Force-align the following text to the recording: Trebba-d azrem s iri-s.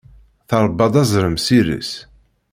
Trebba-d 0.49 0.93
azrem 1.01 1.35
s 1.45 1.47
iri-s. 1.57 1.91